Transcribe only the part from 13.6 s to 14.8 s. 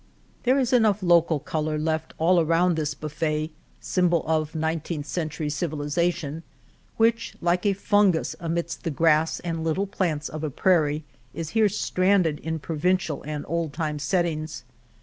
time surroundings.